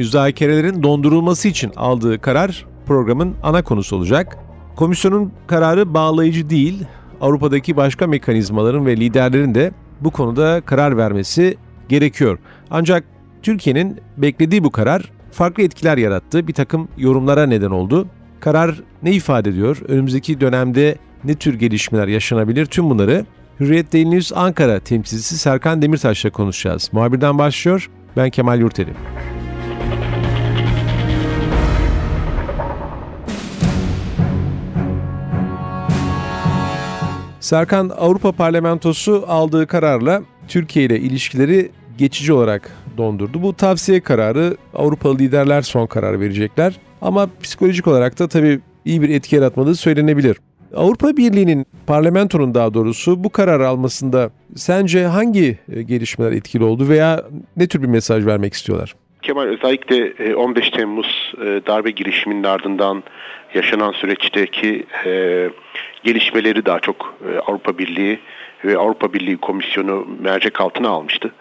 müzakerelerin 0.00 0.82
dondurulması 0.82 1.48
için 1.48 1.72
aldığı 1.76 2.20
karar 2.20 2.66
programın 2.86 3.34
ana 3.42 3.62
konusu 3.62 3.96
olacak. 3.96 4.38
Komisyonun 4.76 5.32
kararı 5.46 5.94
bağlayıcı 5.94 6.50
değil, 6.50 6.84
Avrupa'daki 7.20 7.76
başka 7.76 8.06
mekanizmaların 8.06 8.86
ve 8.86 8.96
liderlerin 8.96 9.54
de 9.54 9.72
bu 10.00 10.10
konuda 10.10 10.60
karar 10.60 10.96
vermesi 10.96 11.56
gerekiyor. 11.88 12.38
Ancak 12.70 13.04
Türkiye'nin 13.42 14.00
beklediği 14.16 14.64
bu 14.64 14.70
karar 14.70 15.10
farklı 15.32 15.62
etkiler 15.62 15.98
yarattı, 15.98 16.48
bir 16.48 16.52
takım 16.52 16.88
yorumlara 16.98 17.46
neden 17.46 17.70
oldu. 17.70 18.06
Karar 18.40 18.82
ne 19.02 19.12
ifade 19.12 19.50
ediyor? 19.50 19.78
Önümüzdeki 19.88 20.40
dönemde 20.40 20.96
ne 21.24 21.34
tür 21.34 21.54
gelişmeler 21.54 22.08
yaşanabilir? 22.08 22.66
Tüm 22.66 22.90
bunları 22.90 23.26
Hürriyet 23.60 23.92
Daily 23.92 24.10
News 24.10 24.32
Ankara 24.32 24.80
temsilcisi 24.80 25.38
Serkan 25.38 25.82
Demirtaş'la 25.82 26.30
konuşacağız. 26.30 26.90
Muhabirden 26.92 27.38
başlıyor, 27.38 27.90
ben 28.16 28.30
Kemal 28.30 28.60
Yurteli. 28.60 28.90
Serkan 37.50 37.88
Avrupa 37.98 38.32
Parlamentosu 38.32 39.24
aldığı 39.28 39.66
kararla 39.66 40.22
Türkiye 40.48 40.84
ile 40.84 41.00
ilişkileri 41.00 41.70
geçici 41.98 42.32
olarak 42.32 42.70
dondurdu. 42.96 43.42
Bu 43.42 43.56
tavsiye 43.56 44.00
kararı 44.00 44.56
Avrupalı 44.74 45.18
liderler 45.18 45.62
son 45.62 45.86
karar 45.86 46.20
verecekler. 46.20 46.76
Ama 47.02 47.28
psikolojik 47.42 47.86
olarak 47.86 48.18
da 48.18 48.28
tabii 48.28 48.60
iyi 48.84 49.02
bir 49.02 49.08
etki 49.08 49.36
yaratmadığı 49.36 49.74
söylenebilir. 49.74 50.36
Avrupa 50.76 51.16
Birliği'nin 51.16 51.66
parlamentonun 51.86 52.54
daha 52.54 52.74
doğrusu 52.74 53.24
bu 53.24 53.30
karar 53.30 53.60
almasında 53.60 54.30
sence 54.56 55.06
hangi 55.06 55.58
e, 55.72 55.82
gelişmeler 55.82 56.32
etkili 56.32 56.64
oldu 56.64 56.88
veya 56.88 57.24
ne 57.56 57.66
tür 57.66 57.82
bir 57.82 57.88
mesaj 57.88 58.26
vermek 58.26 58.54
istiyorlar? 58.54 58.94
Kemal 59.22 59.42
özellikle 59.46 60.34
15 60.36 60.68
e, 60.68 60.70
Temmuz 60.70 61.32
e, 61.38 61.44
darbe 61.66 61.90
girişiminin 61.90 62.44
ardından 62.44 63.02
yaşanan 63.54 63.92
süreçteki 63.92 64.86
gelişmeleri 66.04 66.66
daha 66.66 66.80
çok 66.80 67.18
Avrupa 67.46 67.78
Birliği 67.78 68.18
ve 68.64 68.78
Avrupa 68.78 69.12
Birliği 69.12 69.36
Komisyonu 69.36 70.06
mercek 70.20 70.60
altına 70.60 70.88
almıştı. 70.88 71.32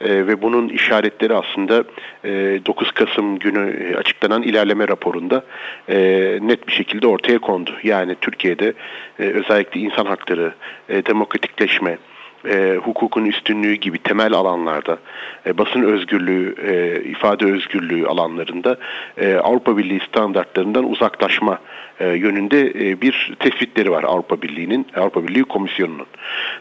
E, 0.00 0.26
ve 0.26 0.42
bunun 0.42 0.68
işaretleri 0.68 1.34
aslında 1.34 1.84
e, 2.24 2.30
9 2.66 2.92
Kasım 2.92 3.38
günü 3.38 3.70
e, 3.70 3.96
açıklanan 3.96 4.42
ilerleme 4.42 4.88
raporunda 4.88 5.44
e, 5.88 5.96
net 6.42 6.68
bir 6.68 6.72
şekilde 6.72 7.06
ortaya 7.06 7.38
kondu. 7.38 7.70
Yani 7.82 8.16
Türkiye'de 8.20 8.72
e, 9.18 9.22
özellikle 9.22 9.80
insan 9.80 10.06
hakları, 10.06 10.54
e, 10.88 11.06
demokratikleşme, 11.06 11.98
e, 12.48 12.76
hukukun 12.84 13.24
üstünlüğü 13.24 13.74
gibi 13.74 13.98
temel 13.98 14.32
alanlarda, 14.32 14.98
e, 15.46 15.58
basın 15.58 15.82
özgürlüğü, 15.82 16.54
e, 16.66 17.02
ifade 17.04 17.44
özgürlüğü 17.44 18.06
alanlarında 18.06 18.76
e, 19.16 19.34
Avrupa 19.34 19.76
Birliği 19.76 20.00
standartlarından 20.08 20.90
uzaklaşma 20.90 21.58
e, 22.00 22.08
yönünde 22.08 22.60
e, 22.60 23.00
bir 23.00 23.32
tespitleri 23.38 23.90
var 23.90 24.04
Avrupa 24.04 24.42
Birliği'nin, 24.42 24.86
Avrupa 24.96 25.28
Birliği 25.28 25.44
Komisyonu'nun. 25.44 26.06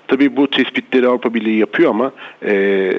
Tabii 0.08 0.38
bu 0.38 0.50
tespitleri 0.50 1.08
Avrupa 1.08 1.34
Birliği 1.34 1.60
yapıyor 1.60 1.90
ama 1.90 2.12
e, 2.46 2.92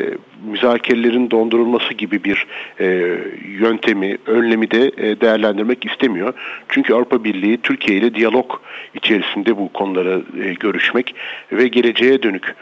müzakerelerin 0.51 1.31
dondurulması 1.31 1.95
gibi 1.95 2.25
bir 2.25 2.47
e, 2.81 3.19
yöntemi, 3.49 4.19
önlemi 4.27 4.71
de 4.71 4.93
e, 4.97 5.21
değerlendirmek 5.21 5.87
istemiyor. 5.87 6.35
Çünkü 6.69 6.95
Avrupa 6.95 7.25
Birliği 7.25 7.57
Türkiye 7.57 7.99
ile 7.99 8.15
diyalog 8.15 8.61
içerisinde 8.95 9.57
bu 9.57 9.73
konuları 9.73 10.23
e, 10.45 10.53
görüşmek 10.53 11.15
ve 11.53 11.69
geleceğe 11.69 12.23
dönük 12.23 12.55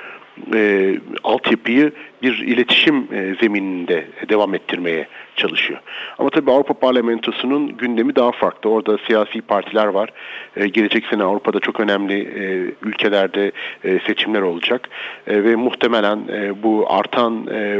e, 0.54 0.94
altyapıyı 1.25 1.93
bir 2.22 2.39
iletişim 2.39 2.97
e, 3.12 3.34
zemininde 3.41 4.04
devam 4.28 4.54
ettirmeye 4.54 5.06
çalışıyor. 5.37 5.81
Ama 6.19 6.31
tabii 6.31 6.50
Avrupa 6.50 6.75
Parlamentosu'nun 6.75 7.76
gündemi 7.76 8.16
daha 8.16 8.32
farklı. 8.32 8.70
Orada 8.70 8.98
siyasi 8.98 9.41
partiler 9.41 9.87
var. 9.87 10.10
E, 10.56 10.69
gelecek 10.69 11.06
sene 11.06 11.22
Avrupa'da 11.22 11.60
çok 11.60 11.81
önemli 11.81 12.20
e, 12.20 12.75
ülkelerde 12.82 13.53
e, 13.84 13.98
seçimler 14.06 14.42
olacak. 14.42 14.88
E, 15.26 15.44
ve 15.44 15.56
muhtemelen 15.56 16.19
e, 16.32 16.62
bu 16.62 16.87
artan 16.88 17.47
e, 17.47 17.78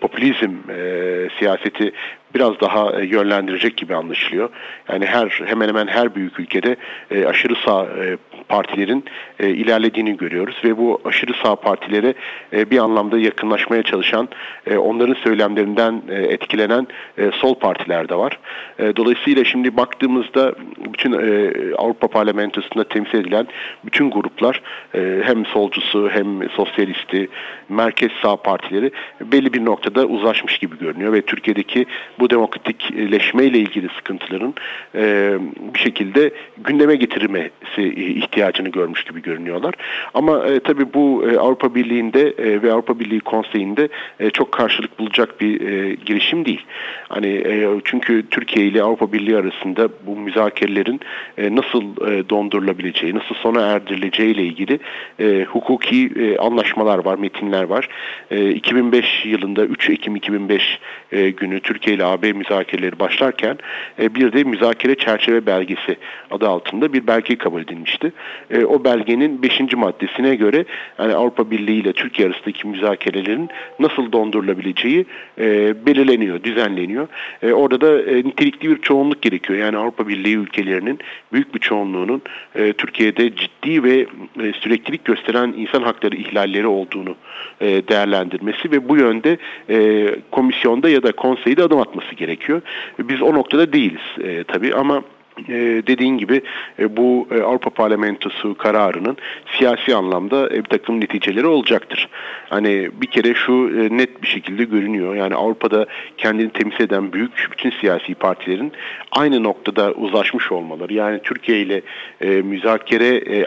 popülizm 0.00 0.50
e, 0.70 1.28
siyaseti 1.38 1.92
biraz 2.34 2.60
daha 2.60 3.00
e, 3.00 3.06
yönlendirecek 3.06 3.76
gibi 3.76 3.94
anlaşılıyor. 3.94 4.48
Yani 4.92 5.06
her 5.06 5.28
hemen 5.46 5.68
hemen 5.68 5.86
her 5.86 6.14
büyük 6.14 6.40
ülkede 6.40 6.76
e, 7.10 7.26
aşırı 7.26 7.54
sağ 7.54 7.82
e, 7.84 8.16
partilerin 8.48 9.04
e, 9.40 9.48
ilerlediğini 9.48 10.16
görüyoruz 10.16 10.56
ve 10.64 10.78
bu 10.78 11.00
aşırı 11.04 11.32
sağ 11.42 11.56
partilere 11.56 12.14
e, 12.52 12.70
bir 12.70 12.78
anlamda 12.78 13.18
yakınlaşmaya 13.18 13.82
çalışan, 13.82 14.28
e, 14.66 14.76
onların 14.76 15.14
söylemlerinden 15.14 16.02
e, 16.08 16.14
etkilenen 16.14 16.67
e, 17.18 17.30
sol 17.34 17.54
partiler 17.54 18.08
de 18.08 18.14
var. 18.14 18.38
E, 18.78 18.96
dolayısıyla 18.96 19.44
şimdi 19.44 19.76
baktığımızda 19.76 20.54
bütün 20.94 21.12
e, 21.12 21.52
Avrupa 21.76 22.08
Parlamentosu'nda 22.08 22.84
temsil 22.84 23.18
edilen 23.18 23.46
bütün 23.84 24.10
gruplar 24.10 24.62
e, 24.94 25.20
hem 25.24 25.46
solcusu 25.46 26.10
hem 26.12 26.50
sosyalisti, 26.50 27.28
merkez 27.68 28.12
sağ 28.22 28.36
partileri 28.36 28.90
belli 29.20 29.52
bir 29.52 29.64
noktada 29.64 30.06
uzlaşmış 30.06 30.58
gibi 30.58 30.78
görünüyor 30.78 31.12
ve 31.12 31.22
Türkiye'deki 31.22 31.86
bu 32.18 32.30
demokratikleşme 32.30 33.44
ile 33.44 33.58
ilgili 33.58 33.88
sıkıntıların 33.88 34.54
e, 34.94 35.34
bir 35.74 35.78
şekilde 35.78 36.30
gündeme 36.58 36.96
getirilmesi 36.96 37.82
ihtiyacını 37.96 38.68
görmüş 38.68 39.04
gibi 39.04 39.22
görünüyorlar. 39.22 39.74
Ama 40.14 40.46
e, 40.46 40.60
tabii 40.60 40.94
bu 40.94 41.28
e, 41.30 41.38
Avrupa 41.38 41.74
Birliği'nde 41.74 42.28
e, 42.28 42.62
ve 42.62 42.72
Avrupa 42.72 43.00
Birliği 43.00 43.20
Konseyi'nde 43.20 43.88
e, 44.20 44.30
çok 44.30 44.52
karşılık 44.52 44.98
bulacak 44.98 45.40
bir 45.40 45.60
e, 45.60 45.94
girişim 45.94 46.44
değil. 46.44 46.57
Hani 47.08 47.28
e, 47.28 47.68
çünkü 47.84 48.28
Türkiye 48.30 48.66
ile 48.66 48.82
Avrupa 48.82 49.12
Birliği 49.12 49.36
arasında 49.36 49.88
bu 50.06 50.16
müzakerelerin 50.16 51.00
e, 51.38 51.56
nasıl 51.56 51.82
e, 51.82 52.28
dondurulabileceği, 52.28 53.14
nasıl 53.14 53.34
sona 53.34 53.60
erdirileceği 53.60 54.34
ile 54.34 54.42
ilgili 54.42 54.78
hukuki 55.44 56.10
anlaşmalar 56.38 56.98
var, 56.98 57.18
metinler 57.18 57.62
var. 57.62 57.88
E, 58.30 58.50
2005 58.50 59.24
yılında 59.24 59.64
3 59.64 59.90
Ekim 59.90 60.16
2005 60.16 60.78
e, 61.12 61.30
günü 61.30 61.60
Türkiye 61.60 61.96
ile 61.96 62.04
AB 62.04 62.32
müzakereleri 62.32 62.98
başlarken 62.98 63.58
bir 63.98 64.32
de 64.32 64.44
müzakere 64.44 64.94
çerçeve 64.94 65.46
belgesi 65.46 65.96
adı 66.30 66.48
altında 66.48 66.92
bir 66.92 67.06
belge 67.06 67.38
kabul 67.38 67.62
edilmişti. 67.62 68.12
O 68.68 68.84
belgenin 68.84 69.42
5. 69.42 69.60
maddesine 69.76 70.34
göre 70.34 70.64
yani 70.98 71.14
Avrupa 71.14 71.50
Birliği 71.50 71.80
ile 71.80 71.92
Türkiye 71.92 72.28
arasındaki 72.28 72.66
müzakerelerin 72.66 73.48
nasıl 73.78 74.12
dondurulabileceği 74.12 75.06
belirleniyor, 75.86 76.44
düzenleniyor. 76.50 77.08
E, 77.42 77.52
orada 77.52 77.80
da 77.80 78.02
e, 78.02 78.16
nitelikli 78.16 78.70
bir 78.70 78.82
çoğunluk 78.82 79.22
gerekiyor. 79.22 79.58
Yani 79.58 79.76
Avrupa 79.76 80.08
Birliği 80.08 80.36
ülkelerinin 80.36 80.98
büyük 81.32 81.54
bir 81.54 81.60
çoğunluğunun 81.60 82.22
e, 82.54 82.72
Türkiye'de 82.72 83.36
ciddi 83.36 83.82
ve 83.82 84.06
e, 84.42 84.52
süreklilik 84.52 85.04
gösteren 85.04 85.54
insan 85.56 85.82
hakları 85.82 86.16
ihlalleri 86.16 86.66
olduğunu 86.66 87.14
e, 87.60 87.88
değerlendirmesi 87.88 88.70
ve 88.70 88.88
bu 88.88 88.96
yönde 88.96 89.38
e, 89.70 90.08
komisyonda 90.30 90.88
ya 90.88 91.02
da 91.02 91.12
konseyde 91.12 91.62
adım 91.62 91.80
atması 91.80 92.14
gerekiyor. 92.14 92.62
Biz 92.98 93.22
o 93.22 93.34
noktada 93.34 93.72
değiliz 93.72 94.24
e, 94.24 94.44
tabii 94.44 94.74
ama 94.74 95.02
ee, 95.48 95.82
dediğin 95.86 96.18
gibi 96.18 96.42
e, 96.78 96.96
bu 96.96 97.28
e, 97.30 97.42
Avrupa 97.42 97.70
Parlamentosu 97.70 98.56
kararının 98.56 99.16
siyasi 99.58 99.94
anlamda 99.94 100.46
e, 100.46 100.64
bir 100.64 100.68
takım 100.68 101.00
neticeleri 101.00 101.46
olacaktır. 101.46 102.08
Hani 102.48 102.90
bir 103.00 103.06
kere 103.06 103.34
şu 103.34 103.52
e, 103.52 103.96
net 103.96 104.22
bir 104.22 104.26
şekilde 104.26 104.64
görünüyor. 104.64 105.14
Yani 105.14 105.34
Avrupa'da 105.34 105.86
kendini 106.16 106.50
temsil 106.50 106.84
eden 106.84 107.12
büyük 107.12 107.48
bütün 107.50 107.70
siyasi 107.70 108.14
partilerin 108.14 108.72
aynı 109.12 109.42
noktada 109.42 109.92
uzlaşmış 109.92 110.52
olmaları. 110.52 110.94
Yani 110.94 111.20
Türkiye 111.22 111.60
ile 111.60 111.82
e, 112.20 112.28
müzakere 112.28 113.16
e, 113.16 113.44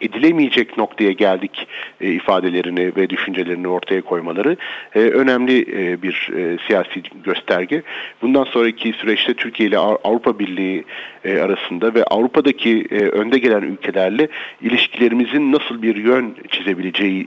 edilemeyecek 0.00 0.78
noktaya 0.78 1.12
geldik 1.12 1.68
e, 2.00 2.12
ifadelerini 2.12 2.96
ve 2.96 3.10
düşüncelerini 3.10 3.68
ortaya 3.68 4.00
koymaları 4.02 4.56
e, 4.94 4.98
önemli 4.98 5.60
e, 5.60 6.02
bir 6.02 6.30
e, 6.36 6.58
siyasi 6.66 7.02
gösterge. 7.24 7.82
Bundan 8.22 8.44
sonraki 8.44 8.92
süreçte 8.92 9.34
Türkiye 9.34 9.68
ile 9.68 9.78
Avrupa 9.78 10.38
Birliği 10.38 10.84
e, 11.24 11.38
arasında 11.38 11.94
ve 11.94 12.04
Avrupa'daki 12.04 12.86
e, 12.90 12.94
önde 12.94 13.38
gelen 13.38 13.62
ülkelerle 13.62 14.28
ilişkilerimizin 14.62 15.52
nasıl 15.52 15.82
bir 15.82 15.96
yön 15.96 16.36
çizebileceği 16.50 17.26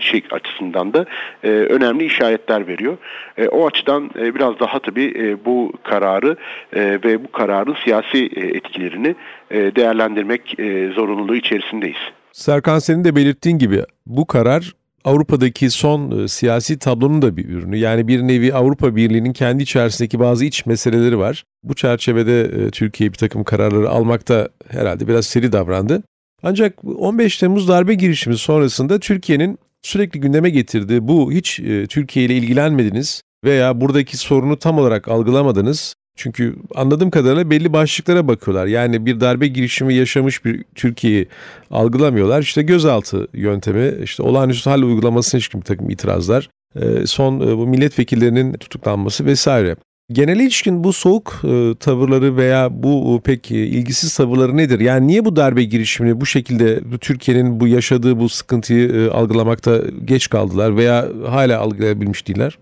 şey 0.00 0.22
açısından 0.30 0.92
da 0.92 1.06
e, 1.44 1.48
önemli 1.48 2.04
işaretler 2.04 2.68
veriyor. 2.68 2.98
E, 3.38 3.48
o 3.48 3.66
açıdan 3.66 4.10
e, 4.18 4.34
biraz 4.34 4.60
daha 4.60 4.78
tabii 4.78 5.14
e, 5.18 5.44
bu 5.44 5.72
kararı 5.82 6.36
e, 6.72 6.80
ve 7.04 7.24
bu 7.24 7.32
kararın 7.32 7.76
siyasi 7.84 8.18
e, 8.18 8.40
etkilerini 8.40 9.14
e, 9.50 9.76
değerlendirmek 9.76 10.60
e, 10.60 10.88
zorunluluğu 10.94 11.36
içerisindeyiz. 11.36 11.98
Serkan 12.32 12.78
senin 12.78 13.04
de 13.04 13.16
belirttiğin 13.16 13.58
gibi 13.58 13.84
bu 14.06 14.26
karar 14.26 14.72
Avrupa'daki 15.04 15.70
son 15.70 16.24
e, 16.24 16.28
siyasi 16.28 16.78
tablonun 16.78 17.22
da 17.22 17.36
bir 17.36 17.48
ürünü. 17.48 17.76
Yani 17.76 18.08
bir 18.08 18.22
nevi 18.22 18.54
Avrupa 18.54 18.96
Birliği'nin 18.96 19.32
kendi 19.32 19.62
içerisindeki 19.62 20.20
bazı 20.20 20.44
iç 20.44 20.66
meseleleri 20.66 21.18
var. 21.18 21.44
Bu 21.62 21.74
çerçevede 21.74 22.40
e, 22.40 22.70
Türkiye 22.70 23.12
bir 23.12 23.18
takım 23.18 23.44
kararları 23.44 23.88
almakta 23.88 24.48
herhalde 24.68 25.08
biraz 25.08 25.26
seri 25.26 25.52
davrandı. 25.52 26.02
Ancak 26.42 26.84
15 26.84 27.38
Temmuz 27.38 27.68
darbe 27.68 27.94
girişimi 27.94 28.36
sonrasında 28.38 28.98
Türkiye'nin 29.00 29.58
sürekli 29.82 30.20
gündeme 30.20 30.50
getirdiği 30.50 31.08
bu 31.08 31.32
hiç 31.32 31.60
e, 31.60 31.86
Türkiye 31.86 32.26
ile 32.26 32.36
ilgilenmediniz 32.36 33.22
veya 33.44 33.80
buradaki 33.80 34.16
sorunu 34.16 34.58
tam 34.58 34.78
olarak 34.78 35.08
algılamadınız. 35.08 35.94
Çünkü 36.16 36.56
anladığım 36.74 37.10
kadarıyla 37.10 37.50
belli 37.50 37.72
başlıklara 37.72 38.28
bakıyorlar. 38.28 38.66
Yani 38.66 39.06
bir 39.06 39.20
darbe 39.20 39.46
girişimi 39.46 39.94
yaşamış 39.94 40.44
bir 40.44 40.64
Türkiye'yi 40.74 41.28
algılamıyorlar. 41.70 42.42
İşte 42.42 42.62
gözaltı 42.62 43.28
yöntemi, 43.34 43.94
işte 44.02 44.22
olağanüstü 44.22 44.70
hal 44.70 44.82
uygulamasına 44.82 45.38
ilişkin 45.38 45.60
bir 45.60 45.66
takım 45.66 45.90
itirazlar, 45.90 46.48
e, 46.76 47.06
son 47.06 47.40
e, 47.40 47.56
bu 47.56 47.66
milletvekillerinin 47.66 48.52
tutuklanması 48.52 49.24
vesaire. 49.24 49.76
Genel 50.12 50.40
ilişkin 50.40 50.84
bu 50.84 50.92
soğuk 50.92 51.32
e, 51.44 51.74
tavırları 51.80 52.36
veya 52.36 52.68
bu 52.70 53.16
e, 53.16 53.22
pek 53.26 53.50
e, 53.50 53.54
ilgisiz 53.54 54.16
tavırları 54.16 54.56
nedir? 54.56 54.80
Yani 54.80 55.06
niye 55.06 55.24
bu 55.24 55.36
darbe 55.36 55.62
girişimini 55.62 56.20
bu 56.20 56.26
şekilde 56.26 56.98
Türkiye'nin 57.00 57.60
bu 57.60 57.68
yaşadığı 57.68 58.18
bu 58.20 58.28
sıkıntıyı 58.28 58.88
e, 58.88 59.10
algılamakta 59.10 59.78
geç 60.04 60.28
kaldılar 60.28 60.76
veya 60.76 61.04
hala 61.28 61.58
algılayabilmiş 61.60 62.28
değiller? 62.28 62.58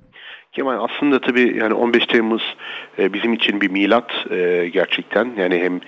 Kemal 0.52 0.84
aslında 0.84 1.20
tabii 1.20 1.56
yani 1.58 1.74
15 1.74 2.06
Temmuz 2.06 2.56
e, 2.98 3.12
bizim 3.12 3.32
için 3.32 3.60
bir 3.60 3.70
milat 3.70 4.10
e, 4.30 4.70
gerçekten. 4.72 5.32
Yani 5.38 5.58
hem 5.58 5.80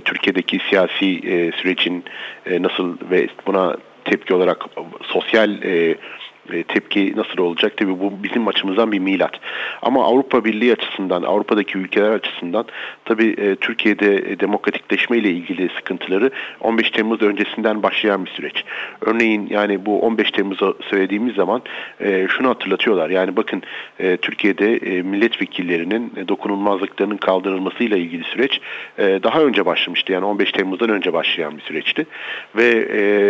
Türkiye'deki 0.00 0.58
siyasi 0.70 1.20
sürecin 1.56 2.04
nasıl 2.60 2.96
ve 3.10 3.28
buna 3.46 3.76
tepki 4.04 4.34
olarak 4.34 4.64
sosyal 5.02 5.62
e, 5.62 5.96
e, 6.50 6.62
tepki 6.62 7.12
nasıl 7.16 7.38
olacak? 7.38 7.76
Tabii 7.76 8.00
bu 8.00 8.12
bizim 8.22 8.48
açımızdan 8.48 8.92
bir 8.92 8.98
milat. 8.98 9.40
Ama 9.82 10.04
Avrupa 10.04 10.44
Birliği 10.44 10.72
açısından, 10.72 11.22
Avrupa'daki 11.22 11.78
ülkeler 11.78 12.10
açısından 12.10 12.64
tabii 13.04 13.34
e, 13.38 13.56
Türkiye'de 13.56 14.14
e, 14.14 14.40
demokratikleşme 14.40 15.18
ile 15.18 15.30
ilgili 15.30 15.68
sıkıntıları 15.68 16.30
15 16.60 16.90
Temmuz 16.90 17.22
öncesinden 17.22 17.82
başlayan 17.82 18.24
bir 18.24 18.30
süreç. 18.30 18.64
Örneğin 19.00 19.46
yani 19.50 19.86
bu 19.86 20.00
15 20.00 20.30
Temmuz'u 20.30 20.78
söylediğimiz 20.90 21.34
zaman 21.34 21.62
şunu 22.28 22.48
hatırlatıyorlar. 22.48 23.10
Yani 23.10 23.36
bakın 23.36 23.62
Türkiye'de 24.22 25.02
milletvekillerinin 25.02 26.12
dokunulmazlıklarının 26.28 27.16
kaldırılmasıyla 27.16 27.96
ilgili 27.96 28.24
süreç 28.24 28.60
daha 28.98 29.42
önce 29.42 29.66
başlamıştı. 29.66 30.12
Yani 30.12 30.24
15 30.24 30.52
Temmuz'dan 30.52 30.90
önce 30.90 31.12
başlayan 31.12 31.56
bir 31.56 31.62
süreçti. 31.62 32.06
Ve 32.56 32.72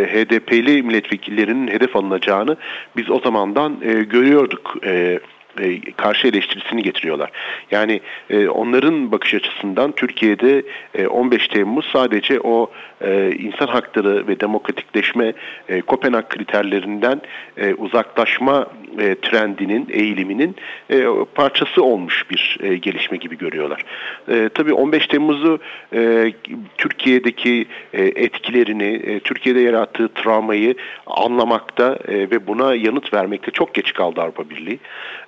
HDP'li 0.06 0.82
milletvekillerinin 0.82 1.68
hedef 1.68 1.96
alınacağını 1.96 2.56
biz 2.96 3.10
o 3.12 3.20
zamandan 3.20 3.78
e, 3.82 3.92
görüyorduk. 3.92 4.76
E, 4.84 5.20
e, 5.60 5.92
karşı 5.92 6.28
eleştirisini 6.28 6.82
getiriyorlar. 6.82 7.30
Yani 7.70 8.00
e, 8.30 8.48
onların 8.48 9.12
bakış 9.12 9.34
açısından 9.34 9.92
Türkiye'de 9.92 10.62
e, 10.94 11.06
15 11.06 11.48
Temmuz 11.48 11.86
sadece 11.92 12.40
o 12.40 12.70
e, 13.00 13.32
insan 13.38 13.66
hakları 13.66 14.28
ve 14.28 14.40
demokratikleşme 14.40 15.32
e, 15.68 15.80
Kopenhag 15.80 16.28
kriterlerinden 16.28 17.20
e, 17.56 17.74
uzaklaşma 17.74 18.66
e, 18.98 19.14
trendinin, 19.14 19.88
eğiliminin 19.90 20.56
e, 20.90 21.06
parçası 21.34 21.82
olmuş 21.84 22.30
bir 22.30 22.58
e, 22.62 22.76
gelişme 22.76 23.16
gibi 23.16 23.38
görüyorlar. 23.38 23.84
E, 24.28 24.48
tabii 24.54 24.72
15 24.72 25.06
Temmuz'u 25.06 25.58
e, 25.94 26.32
Türkiye'deki 26.78 27.66
e, 27.92 28.02
etkilerini, 28.02 28.94
e, 28.94 29.20
Türkiye'de 29.20 29.60
yarattığı 29.60 30.08
travmayı 30.08 30.74
anlamakta 31.06 31.98
e, 32.08 32.14
ve 32.14 32.46
buna 32.46 32.74
yanıt 32.74 33.14
vermekte 33.14 33.50
çok 33.50 33.74
geç 33.74 33.92
kaldı 33.92 34.20
Avrupa 34.20 34.50
Birliği. 34.50 34.78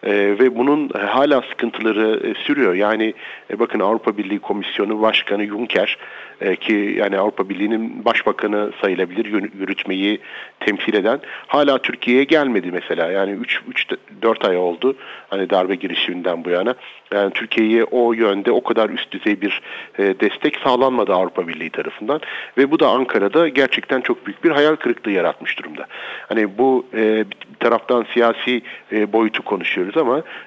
E, 0.06 0.13
ve 0.14 0.56
bunun 0.56 0.88
hala 0.88 1.42
sıkıntıları 1.42 2.20
e, 2.28 2.34
sürüyor. 2.34 2.74
Yani 2.74 3.14
e, 3.50 3.58
bakın 3.58 3.80
Avrupa 3.80 4.16
Birliği 4.16 4.38
Komisyonu 4.38 5.02
Başkanı 5.02 5.46
Juncker 5.46 5.98
e, 6.40 6.56
ki 6.56 6.94
yani 6.98 7.18
Avrupa 7.18 7.48
Birliği'nin 7.48 8.04
başbakanı 8.04 8.70
sayılabilir 8.80 9.24
yürütmeyi 9.60 10.20
temsil 10.60 10.94
eden 10.94 11.20
hala 11.46 11.78
Türkiye'ye 11.78 12.24
gelmedi 12.24 12.70
mesela. 12.72 13.10
Yani 13.10 13.30
3 13.30 13.60
3 13.68 13.86
4 14.22 14.44
ay 14.44 14.56
oldu 14.56 14.96
hani 15.30 15.50
darbe 15.50 15.74
girişiminden 15.74 16.44
bu 16.44 16.50
yana. 16.50 16.74
Yani 17.12 17.32
Türkiye'ye 17.32 17.84
o 17.84 18.12
yönde 18.12 18.52
o 18.52 18.62
kadar 18.62 18.90
üst 18.90 19.12
düzey 19.12 19.40
bir 19.40 19.62
destek 19.98 20.56
sağlanmadı 20.56 21.12
Avrupa 21.14 21.48
Birliği 21.48 21.70
tarafından 21.70 22.20
ve 22.58 22.70
bu 22.70 22.80
da 22.80 22.88
Ankara'da 22.88 23.48
gerçekten 23.48 24.00
çok 24.00 24.26
büyük 24.26 24.44
bir 24.44 24.50
hayal 24.50 24.76
kırıklığı 24.76 25.10
yaratmış 25.10 25.58
durumda. 25.58 25.86
Hani 26.28 26.58
bu 26.58 26.86
bir 26.92 27.26
taraftan 27.58 28.06
siyasi 28.14 28.62
boyutu 28.92 29.42
konuşuyoruz 29.42 29.96
ama 29.96 30.03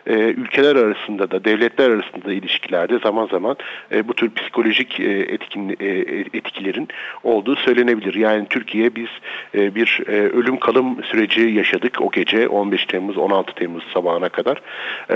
e, 0.07 0.13
ülkeler 0.13 0.75
arasında 0.75 1.31
da 1.31 1.43
devletler 1.43 1.89
arasında 1.89 2.25
da 2.25 2.33
ilişkilerde 2.33 2.99
zaman 2.99 3.27
zaman 3.27 3.57
e, 3.91 4.07
bu 4.07 4.13
tür 4.13 4.33
psikolojik 4.33 4.99
e, 4.99 5.03
etkin 5.03 5.69
e, 5.79 5.85
etkilerin 6.33 6.87
olduğu 7.23 7.55
söylenebilir. 7.55 8.13
Yani 8.13 8.47
Türkiye 8.49 8.95
biz 8.95 9.09
e, 9.55 9.75
bir 9.75 10.01
e, 10.07 10.11
ölüm 10.11 10.57
kalım 10.59 11.03
süreci 11.03 11.41
yaşadık 11.41 12.01
o 12.01 12.11
gece 12.11 12.47
15 12.47 12.85
Temmuz 12.85 13.17
16 13.17 13.55
Temmuz 13.55 13.83
sabahına 13.93 14.29
kadar. 14.29 14.61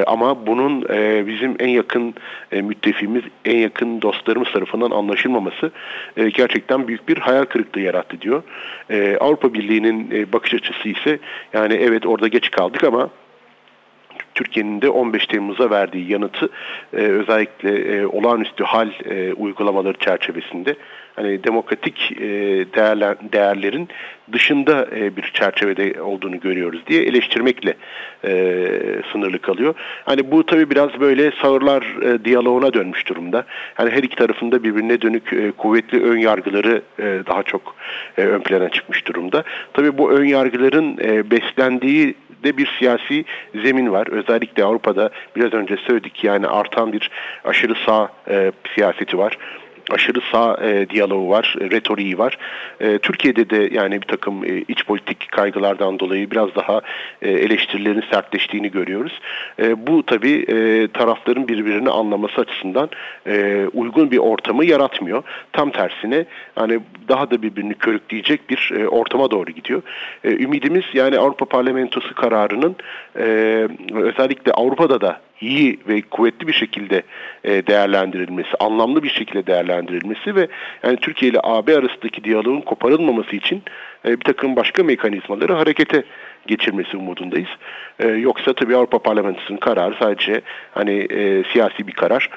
Ama 0.07 0.47
bunun 0.47 0.81
bizim 1.27 1.55
en 1.59 1.67
yakın 1.67 2.13
müttefimiz, 2.51 3.23
en 3.45 3.57
yakın 3.57 4.01
dostlarımız 4.01 4.51
tarafından 4.51 4.91
anlaşılmaması 4.91 5.71
gerçekten 6.33 6.87
büyük 6.87 7.09
bir 7.09 7.17
hayal 7.17 7.45
kırıklığı 7.45 7.81
yarattı 7.81 8.21
diyor. 8.21 8.43
Avrupa 9.19 9.53
Birliği'nin 9.53 10.27
bakış 10.33 10.53
açısı 10.53 10.89
ise 10.89 11.19
yani 11.53 11.73
evet 11.73 12.05
orada 12.05 12.27
geç 12.27 12.51
kaldık 12.51 12.83
ama 12.83 13.09
Türkiye'nin 14.43 14.81
de 14.81 14.89
15 14.89 15.25
Temmuz'a 15.25 15.69
verdiği 15.69 16.11
yanıtı 16.11 16.49
e, 16.93 16.97
özellikle 16.97 17.97
e, 17.97 18.05
olağanüstü 18.05 18.63
hal 18.63 18.89
e, 19.05 19.33
uygulamaları 19.33 19.97
çerçevesinde 19.97 20.75
hani 21.15 21.43
demokratik 21.43 22.11
e, 22.11 22.27
değerler, 22.75 23.15
değerlerin 23.33 23.89
dışında 24.31 24.87
e, 24.95 25.15
bir 25.15 25.31
çerçevede 25.33 26.01
olduğunu 26.01 26.39
görüyoruz 26.39 26.81
diye 26.87 27.03
eleştirmekle 27.03 27.73
e, 28.25 28.31
sınırlı 29.11 29.39
kalıyor. 29.39 29.75
Hani 30.05 30.31
bu 30.31 30.45
tabii 30.45 30.69
biraz 30.69 30.99
böyle 30.99 31.31
sağırlar 31.41 31.83
e, 32.03 32.25
diyaloğuna 32.25 32.73
dönmüş 32.73 33.07
durumda. 33.07 33.45
Hani 33.73 33.89
her 33.89 34.03
iki 34.03 34.15
tarafında 34.15 34.63
birbirine 34.63 35.01
dönük 35.01 35.33
e, 35.33 35.51
kuvvetli 35.51 36.03
ön 36.03 36.17
yargıları 36.17 36.81
e, 36.99 37.03
daha 37.27 37.43
çok 37.43 37.75
e, 38.17 38.21
ön 38.21 38.39
plana 38.39 38.69
çıkmış 38.69 39.07
durumda. 39.07 39.43
Tabii 39.73 39.97
bu 39.97 40.11
ön 40.11 40.25
yargıların 40.25 40.97
e, 41.03 41.31
beslendiği 41.31 42.15
de 42.43 42.57
bir 42.57 42.75
siyasi 42.79 43.25
zemin 43.55 43.91
var. 43.91 44.07
Özellikle 44.07 44.63
Avrupa'da 44.63 45.09
biraz 45.35 45.53
önce 45.53 45.77
söyledik 45.77 46.23
yani 46.23 46.47
artan 46.47 46.93
bir 46.93 47.09
aşırı 47.43 47.75
sağ 47.85 48.09
e, 48.29 48.51
siyaseti 48.75 49.17
var 49.17 49.37
aşırı 49.93 50.19
sağ 50.31 50.57
e, 50.63 50.89
diyaloğu 50.89 51.29
var, 51.29 51.55
e, 51.61 51.69
retoriği 51.69 52.17
var. 52.17 52.37
E, 52.79 52.97
Türkiye'de 52.97 53.49
de 53.49 53.69
yani 53.71 54.01
bir 54.01 54.07
takım 54.07 54.45
e, 54.45 54.63
iç 54.67 54.85
politik 54.85 55.31
kaygılardan 55.31 55.99
dolayı 55.99 56.31
biraz 56.31 56.55
daha 56.55 56.81
e, 57.21 57.31
eleştirilerin 57.31 58.03
sertleştiğini 58.11 58.71
görüyoruz. 58.71 59.19
E, 59.59 59.87
bu 59.87 60.05
tabii 60.05 60.45
e, 60.47 60.87
tarafların 60.87 61.47
birbirini 61.47 61.89
anlaması 61.89 62.41
açısından 62.41 62.89
e, 63.27 63.65
uygun 63.73 64.11
bir 64.11 64.17
ortamı 64.17 64.65
yaratmıyor. 64.65 65.23
Tam 65.53 65.71
tersine 65.71 66.25
hani 66.55 66.79
daha 67.07 67.31
da 67.31 67.41
birbirini 67.41 67.73
körükleyecek 67.73 68.49
bir 68.49 68.71
e, 68.77 68.87
ortama 68.87 69.31
doğru 69.31 69.51
gidiyor. 69.51 69.81
E, 70.23 70.29
ümidimiz 70.29 70.83
yani 70.93 71.17
Avrupa 71.17 71.45
Parlamentosu 71.45 72.15
kararının 72.15 72.75
e, 73.19 73.23
özellikle 73.93 74.51
Avrupa'da 74.51 75.01
da 75.01 75.19
iyi 75.41 75.79
ve 75.87 76.01
kuvvetli 76.01 76.47
bir 76.47 76.53
şekilde 76.53 77.03
e, 77.43 77.67
değerlendirilmesi, 77.67 78.49
anlamlı 78.59 79.03
bir 79.03 79.09
şekilde 79.09 79.47
değerlendirilmesi 79.47 80.35
ve 80.35 80.47
yani 80.83 80.97
Türkiye 80.97 81.31
ile 81.31 81.39
AB 81.43 81.77
arasındaki 81.77 82.23
diyaloğun 82.23 82.61
koparılmaması 82.61 83.35
için 83.35 83.63
e, 84.05 84.19
bir 84.19 84.23
takım 84.23 84.55
başka 84.55 84.83
mekanizmaları 84.83 85.53
harekete 85.53 86.03
geçirmesi 86.47 86.97
umudundayız. 86.97 87.49
E, 87.99 88.07
yoksa 88.07 88.53
tabii 88.53 88.75
Avrupa 88.75 88.99
Parlamentosu'nun 88.99 89.57
kararı 89.57 89.95
sadece 89.99 90.41
hani 90.71 90.91
e, 90.91 91.43
siyasi 91.53 91.87
bir 91.87 91.93
karar, 91.93 92.29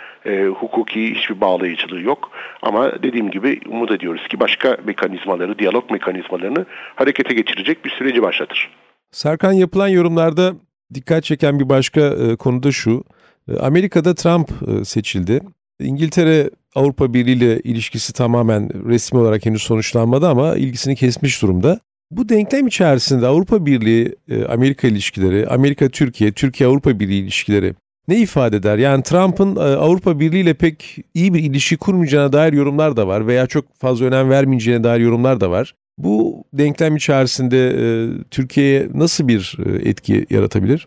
hukuki 0.55 1.15
hiçbir 1.15 1.41
bağlayıcılığı 1.41 2.01
yok. 2.01 2.31
Ama 2.63 3.03
dediğim 3.03 3.31
gibi 3.31 3.61
umut 3.69 3.91
ediyoruz 3.91 4.29
ki 4.29 4.41
başka 4.41 4.77
mekanizmaları, 4.85 5.59
diyalog 5.59 5.91
mekanizmalarını 5.91 6.67
harekete 6.95 7.35
geçirecek 7.35 7.85
bir 7.85 7.91
süreci 7.91 8.23
başlatır. 8.23 8.71
Serkan 9.11 9.53
yapılan 9.53 9.89
yorumlarda 9.89 10.53
dikkat 10.95 11.25
çeken 11.25 11.61
bir 11.61 11.69
başka 11.69 12.01
e, 12.01 12.37
konu 12.37 12.63
da 12.63 12.73
şu. 12.73 13.05
E, 13.49 13.59
Amerika'da 13.59 14.15
Trump 14.15 14.51
e, 14.69 14.85
seçildi. 14.85 15.41
İngiltere 15.81 16.51
Avrupa 16.75 17.15
Birliği 17.15 17.33
ile 17.33 17.61
ilişkisi 17.61 18.13
tamamen 18.13 18.89
resmi 18.89 19.19
olarak 19.19 19.47
henüz 19.47 19.63
sonuçlanmadı 19.63 20.29
ama 20.29 20.57
ilgisini 20.57 20.97
kesmiş 20.97 21.43
durumda. 21.43 21.81
Bu 22.11 22.29
denklem 22.29 22.67
içerisinde 22.67 23.27
Avrupa 23.27 23.67
Birliği 23.67 24.17
Amerika 24.49 24.89
ilişkileri, 24.89 25.47
Amerika 25.47 25.89
Türkiye, 25.89 26.33
Türkiye 26.33 26.69
Avrupa 26.69 27.01
Birliği 27.01 27.23
ilişkileri 27.23 27.75
ne 28.09 28.17
ifade 28.19 28.57
eder? 28.57 28.79
Yani 28.79 29.03
Trump'ın 29.03 29.57
Avrupa 29.57 30.21
Birliği 30.21 30.41
ile 30.41 30.55
pek 30.55 30.99
iyi 31.15 31.35
bir 31.35 31.43
ilişki 31.43 31.77
kurmayacağına 31.77 32.33
dair 32.33 32.53
yorumlar 32.53 32.97
da 32.97 33.07
var 33.07 33.27
veya 33.27 33.47
çok 33.47 33.75
fazla 33.75 34.07
önem 34.07 34.31
vermeyeceğine 34.31 34.85
dair 34.85 35.01
yorumlar 35.01 35.41
da 35.41 35.51
var. 35.51 35.75
Bu 35.99 36.45
denklem 36.53 36.97
içerisinde 36.97 37.69
e, 37.69 37.85
Türkiye'ye 38.31 38.89
nasıl 38.95 39.29
bir 39.29 39.57
e, 39.67 39.89
etki 39.89 40.27
yaratabilir? 40.31 40.87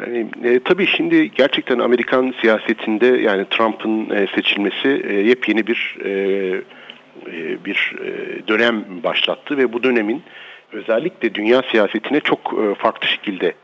Yani, 0.00 0.26
e, 0.44 0.60
tabii 0.64 0.86
şimdi 0.86 1.30
gerçekten 1.30 1.78
Amerikan 1.78 2.34
siyasetinde 2.40 3.06
yani 3.06 3.46
Trump'ın 3.50 4.10
e, 4.10 4.26
seçilmesi 4.34 5.02
e, 5.08 5.12
yepyeni 5.14 5.66
bir 5.66 5.96
e, 6.04 6.10
e, 7.26 7.64
bir 7.64 7.94
e, 8.04 8.46
dönem 8.48 8.84
başlattı 9.02 9.56
ve 9.56 9.72
bu 9.72 9.82
dönemin 9.82 10.22
özellikle 10.72 11.34
dünya 11.34 11.62
siyasetine 11.70 12.20
çok 12.20 12.38
e, 12.38 12.74
farklı 12.74 13.08
şekilde 13.08 13.54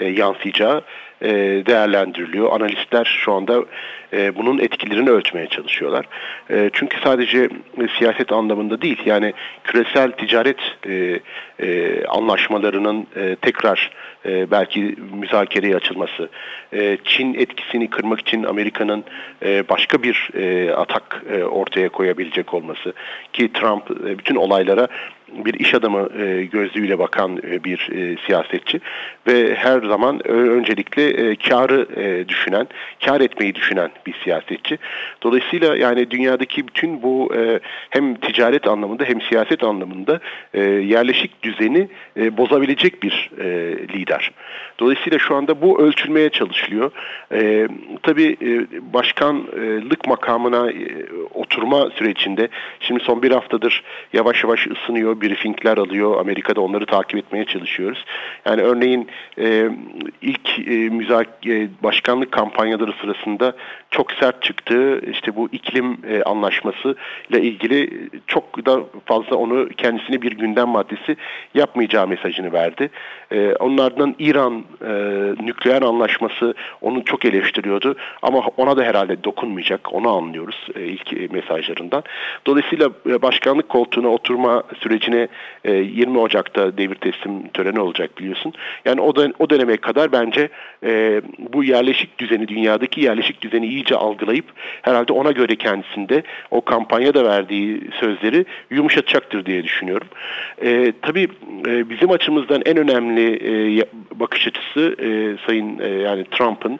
e, 0.00 0.06
yansıyacağı 0.06 0.82
e, 1.22 1.30
değerlendiriliyor. 1.66 2.52
Analistler 2.52 3.18
şu 3.24 3.32
anda 3.32 3.64
e, 4.12 4.36
bunun 4.36 4.58
etkilerini 4.58 5.10
ölçmeye 5.10 5.46
çalışıyorlar. 5.46 6.06
E, 6.50 6.70
çünkü 6.72 7.00
sadece 7.04 7.48
siyaset 7.98 8.32
anlamında 8.32 8.82
değil, 8.82 8.98
yani 9.04 9.32
küresel 9.64 10.10
ticaret 10.10 10.58
anlaşmalarının 12.08 13.06
tekrar 13.42 13.90
belki 14.24 14.96
müzakereye 15.12 15.76
açılması, 15.76 16.28
Çin 17.04 17.34
etkisini 17.34 17.90
kırmak 17.90 18.20
için 18.20 18.44
Amerika'nın 18.44 19.04
başka 19.68 20.02
bir 20.02 20.30
atak 20.76 21.24
ortaya 21.50 21.88
koyabilecek 21.88 22.54
olması 22.54 22.92
ki 23.32 23.52
Trump 23.52 23.90
bütün 24.18 24.34
olaylara 24.34 24.88
bir 25.34 25.54
iş 25.54 25.74
adamı 25.74 26.08
e, 26.18 26.44
gözlüğüyle 26.44 26.98
bakan 26.98 27.36
e, 27.36 27.64
bir 27.64 27.88
e, 27.92 28.16
siyasetçi 28.26 28.80
ve 29.26 29.54
her 29.54 29.82
zaman 29.82 30.28
öncelikle 30.28 31.08
e, 31.08 31.36
karı 31.36 31.86
e, 31.96 32.28
düşünen, 32.28 32.68
kar 33.04 33.20
etmeyi 33.20 33.54
düşünen 33.54 33.90
bir 34.06 34.14
siyasetçi. 34.24 34.78
Dolayısıyla 35.22 35.76
yani 35.76 36.10
dünyadaki 36.10 36.68
bütün 36.68 37.02
bu 37.02 37.34
e, 37.36 37.60
hem 37.90 38.14
ticaret 38.14 38.66
anlamında 38.66 39.04
hem 39.04 39.20
siyaset 39.20 39.64
anlamında 39.64 40.20
e, 40.54 40.62
yerleşik 40.62 41.42
düzeni 41.42 41.88
e, 42.16 42.36
bozabilecek 42.36 43.02
bir 43.02 43.30
e, 43.38 43.48
lider. 43.88 44.30
Dolayısıyla 44.78 45.18
şu 45.18 45.34
anda 45.36 45.62
bu 45.62 45.82
ölçülmeye 45.82 46.28
çalışılıyor. 46.30 46.90
E, 47.32 47.68
tabii 48.02 48.36
e, 48.42 48.50
başkanlık 48.94 50.06
makamına 50.06 50.70
e, 50.70 50.86
oturma 51.34 51.90
sürecinde 51.90 52.48
şimdi 52.80 53.04
son 53.04 53.22
bir 53.22 53.30
haftadır 53.30 53.82
yavaş 54.12 54.44
yavaş 54.44 54.66
ısınıyor, 54.66 55.19
briefingler 55.20 55.76
alıyor. 55.76 56.20
Amerika'da 56.20 56.60
onları 56.60 56.86
takip 56.86 57.18
etmeye 57.18 57.44
çalışıyoruz. 57.44 58.04
Yani 58.46 58.62
örneğin 58.62 59.08
e, 59.38 59.70
ilk 60.22 60.58
e, 60.58 60.72
müzak 60.72 61.46
e, 61.46 61.68
başkanlık 61.82 62.32
kampanyaları 62.32 62.92
sırasında 62.92 63.52
çok 63.90 64.12
sert 64.12 64.42
çıktığı 64.42 65.00
işte 65.10 65.36
bu 65.36 65.48
iklim 65.52 65.98
e, 66.08 66.22
anlaşması 66.22 66.96
ile 67.30 67.42
ilgili 67.42 68.08
çok 68.26 68.66
da 68.66 68.80
fazla 69.04 69.36
onu 69.36 69.68
kendisine 69.68 70.22
bir 70.22 70.32
gündem 70.32 70.68
maddesi 70.68 71.16
yapmayacağı 71.54 72.08
mesajını 72.08 72.52
verdi. 72.52 72.90
E, 73.32 73.54
onun 73.54 74.14
İran 74.18 74.64
e, 74.82 74.92
nükleer 75.44 75.82
anlaşması 75.82 76.54
onu 76.80 77.04
çok 77.04 77.24
eleştiriyordu 77.24 77.96
ama 78.22 78.42
ona 78.56 78.76
da 78.76 78.82
herhalde 78.82 79.24
dokunmayacak 79.24 79.94
onu 79.94 80.08
anlıyoruz 80.08 80.68
e, 80.74 80.82
ilk 80.82 81.12
e, 81.12 81.28
mesajlarından. 81.30 82.02
Dolayısıyla 82.46 82.90
e, 83.06 83.22
başkanlık 83.22 83.68
koltuğuna 83.68 84.08
oturma 84.08 84.62
sürecine 85.10 85.28
e, 85.64 85.72
20 85.72 86.18
Ocak'ta 86.18 86.78
devir 86.78 86.94
teslim 86.94 87.48
töreni 87.48 87.80
olacak 87.80 88.18
biliyorsun. 88.18 88.52
Yani 88.84 89.00
o, 89.00 89.16
da, 89.16 89.32
o 89.38 89.50
döneme 89.50 89.76
kadar 89.76 90.12
bence 90.12 90.48
e, 90.84 91.22
bu 91.38 91.64
yerleşik 91.64 92.18
düzeni 92.18 92.48
dünyadaki 92.48 93.00
yerleşik 93.00 93.42
düzeni 93.42 93.66
iyice 93.66 93.96
algılayıp 93.96 94.44
herhalde 94.82 95.12
ona 95.12 95.30
göre 95.30 95.56
kendisinde 95.56 96.22
o 96.50 96.60
kampanyada 96.60 97.24
verdiği 97.24 97.80
sözleri 98.00 98.44
yumuşatacaktır 98.70 99.46
diye 99.46 99.64
düşünüyorum. 99.64 100.08
E, 100.62 100.92
tabii 101.02 101.28
e, 101.66 101.90
bizim 101.90 102.10
açımızdan 102.10 102.62
en 102.66 102.76
önemli 102.76 103.26
e, 103.80 103.84
bakış 104.14 104.46
açısı 104.46 104.96
e, 105.02 105.08
Sayın 105.46 105.78
e, 105.78 105.88
yani 105.88 106.24
Trump'ın 106.30 106.78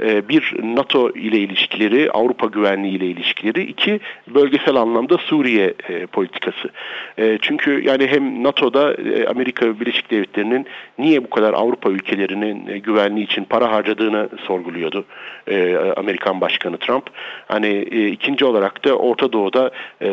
e, 0.00 0.28
bir 0.28 0.54
NATO 0.62 1.10
ile 1.10 1.38
ilişkileri, 1.38 2.10
Avrupa 2.10 2.46
güvenliği 2.46 2.96
ile 2.96 3.06
ilişkileri, 3.06 3.62
iki 3.62 4.00
bölgesel 4.34 4.76
anlamda 4.76 5.18
Suriye 5.18 5.74
e, 5.88 6.06
politikası. 6.06 6.70
E, 7.18 7.38
çünkü 7.42 7.71
yani 7.82 8.06
hem 8.06 8.42
NATO'da 8.42 8.94
e, 8.94 9.26
Amerika 9.26 9.80
Birleşik 9.80 10.10
Devletleri'nin 10.10 10.66
niye 10.98 11.24
bu 11.24 11.30
kadar 11.30 11.54
Avrupa 11.54 11.90
ülkelerinin 11.90 12.66
e, 12.66 12.78
güvenliği 12.78 13.26
için 13.26 13.44
para 13.44 13.72
harcadığını 13.72 14.28
sorguluyordu 14.46 15.04
e, 15.50 15.76
Amerikan 15.96 16.40
Başkanı 16.40 16.78
Trump. 16.78 17.04
Hani 17.48 17.80
ikinci 17.82 18.44
olarak 18.44 18.84
da 18.84 18.96
Orta 18.96 19.32
Doğu'da 19.32 19.70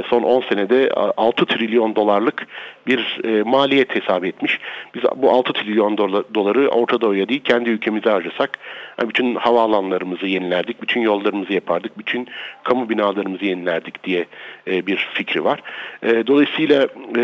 son 0.10 0.24
10 0.24 0.42
senede 0.42 0.92
6 1.18 1.46
trilyon 1.46 1.96
dolarlık 1.96 2.48
bir 2.88 3.20
maliyet 3.44 3.96
hesap 3.96 4.26
etmiş. 4.26 4.60
Biz 4.96 5.02
bu 5.16 5.32
6 5.32 5.54
trilyon 5.54 5.98
dolar, 5.98 6.24
doları 6.34 6.68
Orta 6.70 7.02
Doğu'ya 7.02 7.30
değil 7.30 7.44
kendi 7.44 7.70
ülkemize 7.70 8.10
harcasak 8.10 8.60
yani 9.00 9.10
bütün 9.10 9.36
havaalanlarımızı 9.36 10.26
yenilerdik, 10.26 10.82
bütün 10.82 11.02
yollarımızı 11.02 11.54
yapardık, 11.54 12.00
bütün 12.00 12.28
kamu 12.64 12.90
binalarımızı 12.90 13.46
yenilerdik 13.46 14.04
diye 14.04 14.26
bir 14.68 15.10
fikri 15.14 15.44
var. 15.44 15.60
Dolayısıyla 16.04 16.88
e, 17.18 17.22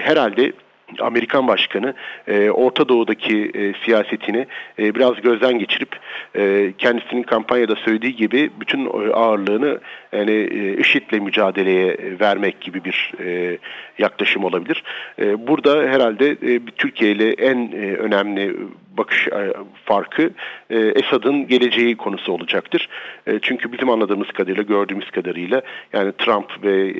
herhalde 0.00 0.52
Amerikan 1.00 1.48
başkanı 1.48 1.94
e, 2.28 2.50
Orta 2.50 2.88
Doğu'daki 2.88 3.50
e, 3.54 3.72
siyasetini 3.84 4.46
e, 4.78 4.94
biraz 4.94 5.20
gözden 5.20 5.58
geçirip 5.58 5.96
e, 6.36 6.72
kendisinin 6.78 7.22
kampanyada 7.22 7.76
söylediği 7.76 8.16
gibi 8.16 8.50
bütün 8.60 8.88
ağırlığını 9.12 9.78
yani 10.12 10.30
e, 10.30 10.76
IŞİD'le 10.76 11.20
mücadeleye 11.20 11.96
vermek 12.20 12.60
gibi 12.60 12.84
bir 12.84 13.12
e, 13.24 13.58
yaklaşım 13.98 14.44
olabilir. 14.44 14.82
E, 15.18 15.46
burada 15.46 15.82
herhalde 15.82 16.30
e, 16.30 16.60
Türkiye 16.76 17.10
ile 17.10 17.32
en 17.32 17.72
e, 17.72 17.96
önemli 17.96 18.56
bakış 19.00 19.28
e, 19.28 19.52
farkı 19.84 20.30
e, 20.70 20.78
Esad'ın 20.78 21.46
geleceği 21.46 21.96
konusu 21.96 22.32
olacaktır. 22.32 22.88
E, 23.26 23.38
çünkü 23.42 23.72
bizim 23.72 23.90
anladığımız 23.90 24.28
kadarıyla, 24.28 24.62
gördüğümüz 24.62 25.10
kadarıyla 25.10 25.62
yani 25.92 26.12
Trump 26.18 26.64
ve 26.64 26.92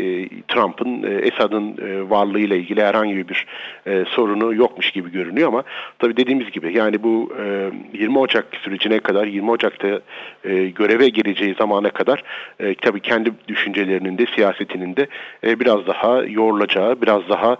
Trump'ın 0.48 1.02
Esad'ın 1.22 1.76
varlığıyla 2.10 2.56
ilgili 2.56 2.82
herhangi 2.82 3.28
bir 3.28 3.46
sorunu 4.08 4.54
yokmuş 4.54 4.90
gibi 4.90 5.12
görünüyor 5.12 5.48
ama 5.48 5.62
tabii 5.98 6.16
dediğimiz 6.16 6.50
gibi 6.50 6.76
yani 6.76 7.02
bu 7.02 7.32
20 7.92 8.18
Ocak 8.18 8.46
sürecine 8.62 8.98
kadar 8.98 9.26
20 9.26 9.50
Ocak'ta 9.50 10.00
göreve 10.74 11.08
geleceği 11.08 11.54
zamana 11.54 11.90
kadar 11.90 12.22
tabii 12.80 13.00
kendi 13.00 13.32
düşüncelerinin 13.48 14.18
de 14.18 14.26
siyasetinin 14.34 14.96
de 14.96 15.06
biraz 15.44 15.86
daha 15.86 16.22
yorulacağı, 16.22 17.02
biraz 17.02 17.28
daha 17.28 17.56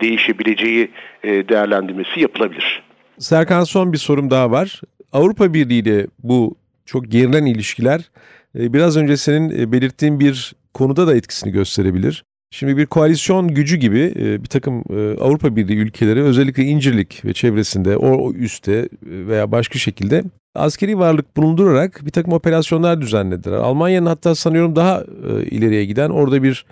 değişebileceği 0.00 0.90
değerlendirmesi 1.24 2.20
yapılabilir. 2.20 2.87
Serkan 3.18 3.64
son 3.64 3.92
bir 3.92 3.98
sorum 3.98 4.30
daha 4.30 4.50
var. 4.50 4.80
Avrupa 5.12 5.54
Birliği 5.54 5.80
ile 5.80 6.06
bu 6.22 6.56
çok 6.86 7.10
gerilen 7.10 7.46
ilişkiler 7.46 8.10
e, 8.58 8.72
biraz 8.72 8.96
önce 8.96 9.16
senin 9.16 9.60
e, 9.60 9.72
belirttiğin 9.72 10.20
bir 10.20 10.54
konuda 10.74 11.06
da 11.06 11.16
etkisini 11.16 11.52
gösterebilir. 11.52 12.24
Şimdi 12.50 12.76
bir 12.76 12.86
koalisyon 12.86 13.48
gücü 13.48 13.76
gibi 13.76 14.14
e, 14.16 14.42
bir 14.42 14.48
takım 14.48 14.84
Avrupa 15.20 15.56
Birliği 15.56 15.76
ülkeleri 15.76 16.22
özellikle 16.22 16.62
İncirlik 16.62 17.24
ve 17.24 17.32
çevresinde 17.32 17.96
o 17.96 18.32
üstte 18.32 18.88
veya 19.02 19.52
başka 19.52 19.78
şekilde 19.78 20.22
askeri 20.54 20.98
varlık 20.98 21.36
bulundurarak 21.36 22.00
bir 22.06 22.10
takım 22.10 22.32
operasyonlar 22.32 23.00
düzenlediler. 23.00 23.56
Almanya'nın 23.56 24.06
hatta 24.06 24.34
sanıyorum 24.34 24.76
daha 24.76 25.04
ileriye 25.50 25.84
giden 25.84 26.10
orada 26.10 26.42
bir 26.42 26.66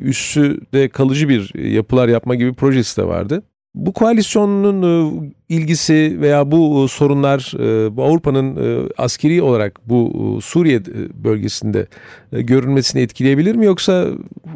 üssü 0.00 0.60
de 0.74 0.88
kalıcı 0.88 1.28
bir 1.28 1.54
yapılar 1.54 2.08
yapma 2.08 2.34
gibi 2.34 2.54
projesi 2.54 3.00
de 3.00 3.06
vardı. 3.06 3.42
Bu 3.74 3.92
koalisyonun 3.92 4.82
e, 4.82 5.32
ilgisi 5.48 6.20
veya 6.20 6.50
bu 6.50 6.84
e, 6.84 6.88
sorunlar 6.88 7.52
e, 7.58 7.86
Avrupa'nın 8.02 8.58
askeri 8.98 9.42
olarak 9.42 9.80
bu 9.84 10.38
Suriye 10.42 10.80
bölgesinde 11.24 11.86
görünmesini 12.32 13.02
etkileyebilir 13.02 13.56
mi 13.56 13.66
yoksa 13.66 14.06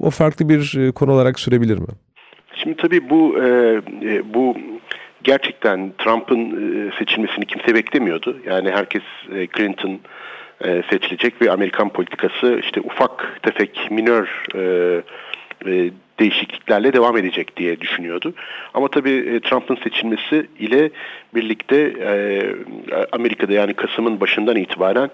o 0.00 0.10
farklı 0.10 0.48
bir 0.48 0.92
konu 0.92 1.12
olarak 1.12 1.40
sürebilir 1.40 1.78
mi? 1.78 1.87
Şimdi 2.54 2.76
tabii 2.76 3.10
bu 3.10 3.37
bu 4.34 4.56
gerçekten 5.25 5.92
Trump'ın 5.98 6.40
seçilmesini 6.98 7.46
kimse 7.46 7.75
beklemiyordu. 7.75 8.37
Yani 8.46 8.70
herkes 8.70 9.02
Clinton 9.56 9.98
seçilecek 10.90 11.42
ve 11.42 11.50
Amerikan 11.50 11.88
politikası 11.88 12.60
işte 12.62 12.80
ufak 12.80 13.40
tefek 13.42 13.88
minör 13.90 14.44
değişikliklerle 16.20 16.92
devam 16.92 17.16
edecek 17.16 17.56
diye 17.56 17.80
düşünüyordu. 17.80 18.34
Ama 18.75 18.88
tabii 18.88 19.40
Trump'ın 19.44 19.76
seçilmesi 19.76 20.46
ile 20.58 20.90
birlikte 21.34 21.92
Amerika'da 23.12 23.52
yani 23.52 23.75
Kasım'ın 23.75 24.20
başından 24.20 24.56
itibaren 24.56 25.10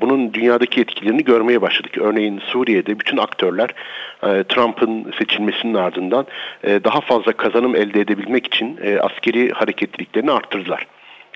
bunun 0.00 0.34
dünyadaki 0.34 0.80
etkilerini 0.80 1.24
görmeye 1.24 1.62
başladık. 1.62 1.98
Örneğin 1.98 2.38
Suriye'de 2.38 3.00
bütün 3.00 3.16
aktörler 3.16 3.70
Trump'ın 4.22 5.12
seçilmesinin 5.18 5.74
ardından 5.74 6.26
daha 6.64 7.00
fazla 7.00 7.32
kazanım 7.32 7.76
elde 7.76 8.00
edebilmek 8.00 8.46
için 8.46 8.78
askeri 9.00 9.50
hareketliliklerini 9.50 10.32
arttırdılar. 10.32 10.86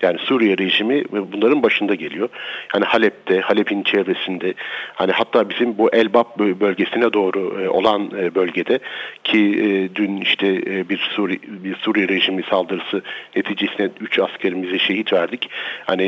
Yani 0.01 0.17
Suriye 0.17 0.57
rejimi 0.57 1.03
bunların 1.11 1.63
başında 1.63 1.95
geliyor. 1.95 2.29
Yani 2.75 2.85
Halep'te, 2.85 3.39
Halep'in 3.39 3.83
çevresinde 3.83 4.53
hani 4.93 5.11
hatta 5.11 5.49
bizim 5.49 5.77
bu 5.77 5.89
Elbap 5.93 6.39
bölgesine 6.39 7.13
doğru 7.13 7.61
e, 7.61 7.69
olan 7.69 8.11
e, 8.19 8.35
bölgede 8.35 8.79
ki 9.23 9.39
e, 9.39 9.95
dün 9.95 10.17
işte 10.17 10.61
bir 10.89 10.97
Suriye 10.97 11.39
bir 11.47 11.75
Suriye 11.75 12.07
rejimi 12.07 12.43
saldırısı 12.43 13.01
neticesinde 13.35 13.89
3 13.99 14.19
askerimize 14.19 14.79
şehit 14.79 15.13
verdik. 15.13 15.49
Hani 15.85 16.03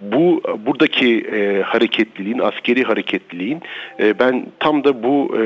bu 0.00 0.42
buradaki 0.66 1.30
hareketliliğin, 1.62 2.38
askeri 2.38 2.84
hareketliliğin 2.84 3.62
ben 3.98 4.46
tam 4.60 4.84
da 4.84 5.02
bu 5.02 5.36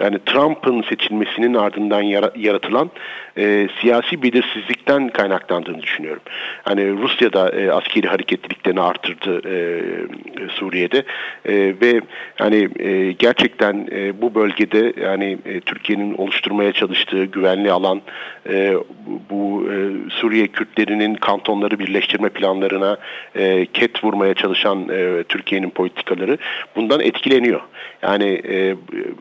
yani 0.00 0.18
Trump'ın 0.26 0.82
seçilmesinin 0.82 1.54
ardından 1.54 2.02
yaratılan 2.36 2.90
e, 3.38 3.68
siyasi 3.80 4.22
belirsizlikten 4.22 5.08
kaynaklandığını 5.08 5.82
düşünüyorum. 5.82 6.22
Hani 6.62 6.92
Rusya 6.92 7.32
da 7.32 7.48
e, 7.48 7.70
askeri 7.70 8.08
hareketliliklerini 8.08 8.80
artırdı 8.80 9.48
e, 9.48 9.80
Suriye'de 10.48 11.04
e, 11.44 11.54
ve 11.82 12.00
hani 12.34 12.68
e, 12.78 13.12
gerçekten 13.12 13.88
e, 13.92 14.22
bu 14.22 14.34
bölgede 14.34 14.92
yani 15.00 15.38
e, 15.44 15.60
Türkiye'nin 15.60 16.14
oluşturmaya 16.14 16.72
çalıştığı 16.72 17.24
güvenli 17.24 17.72
alan 17.72 18.00
e, 18.48 18.74
bu 19.30 19.64
e, 19.72 19.76
Suriye 20.10 20.46
Kürtlerinin 20.46 21.14
kantonları 21.14 21.78
birleştirme 21.78 22.28
planlarına 22.28 22.96
e, 23.36 23.61
ket 23.66 24.04
vurmaya 24.04 24.34
çalışan 24.34 24.88
e, 24.88 25.24
Türkiye'nin 25.28 25.70
politikaları 25.70 26.38
bundan 26.76 27.00
etkileniyor. 27.00 27.60
Yani 28.02 28.42
e, 28.48 28.76